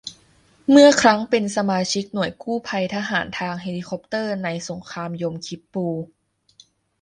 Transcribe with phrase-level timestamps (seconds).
[0.69, 6.05] เมื่อครั้งเป็นสมาชิกหน่วยกู้ภัยทหารทางเฮลิคอปเตอร์ในสงครามยมคิปปูร์